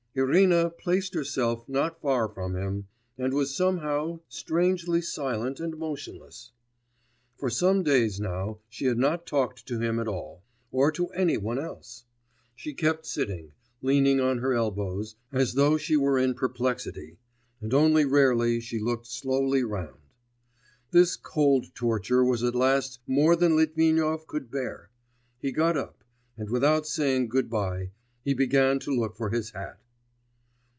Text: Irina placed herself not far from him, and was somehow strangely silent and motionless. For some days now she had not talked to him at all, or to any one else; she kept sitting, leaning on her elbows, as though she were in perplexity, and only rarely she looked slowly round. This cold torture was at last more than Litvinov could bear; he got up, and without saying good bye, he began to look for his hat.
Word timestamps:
Irina 0.13 0.69
placed 0.69 1.13
herself 1.13 1.69
not 1.69 2.01
far 2.01 2.27
from 2.27 2.53
him, 2.53 2.87
and 3.17 3.33
was 3.33 3.55
somehow 3.55 4.19
strangely 4.27 5.01
silent 5.01 5.61
and 5.61 5.77
motionless. 5.77 6.51
For 7.37 7.49
some 7.49 7.81
days 7.81 8.19
now 8.19 8.57
she 8.67 8.87
had 8.87 8.97
not 8.97 9.25
talked 9.25 9.65
to 9.67 9.79
him 9.79 10.01
at 10.01 10.09
all, 10.09 10.43
or 10.69 10.91
to 10.91 11.07
any 11.11 11.37
one 11.37 11.57
else; 11.57 12.03
she 12.57 12.73
kept 12.73 13.05
sitting, 13.05 13.53
leaning 13.81 14.19
on 14.19 14.39
her 14.39 14.53
elbows, 14.53 15.15
as 15.31 15.53
though 15.53 15.77
she 15.77 15.95
were 15.95 16.19
in 16.19 16.33
perplexity, 16.33 17.17
and 17.61 17.73
only 17.73 18.03
rarely 18.03 18.59
she 18.59 18.79
looked 18.81 19.07
slowly 19.07 19.63
round. 19.63 20.01
This 20.91 21.15
cold 21.15 21.67
torture 21.73 22.25
was 22.25 22.43
at 22.43 22.53
last 22.53 22.99
more 23.07 23.37
than 23.37 23.55
Litvinov 23.55 24.27
could 24.27 24.51
bear; 24.51 24.89
he 25.39 25.53
got 25.53 25.77
up, 25.77 26.03
and 26.35 26.49
without 26.49 26.85
saying 26.85 27.29
good 27.29 27.49
bye, 27.49 27.91
he 28.25 28.33
began 28.33 28.77
to 28.79 28.93
look 28.93 29.15
for 29.15 29.29
his 29.29 29.51
hat. 29.51 29.77